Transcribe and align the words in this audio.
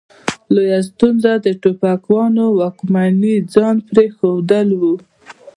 لویه 0.53 0.79
ستونزه 0.89 1.31
د 1.45 1.47
ټوپکیانو 1.61 2.45
واکمني 2.59 3.35
ځان 3.53 3.75
پرې 3.87 4.05
ښودل 4.15 4.69
وه. 4.81 4.93